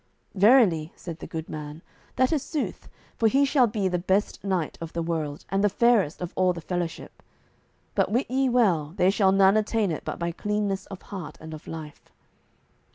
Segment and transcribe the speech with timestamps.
[0.33, 1.83] "Verily," said the good man,
[2.15, 5.69] "that is sooth, for he shall be the best knight of the world, and the
[5.69, 7.21] fairest of all the fellowship.
[7.93, 11.53] But wit ye well, there shall none attain it but by cleanness of heart and
[11.53, 12.09] of life."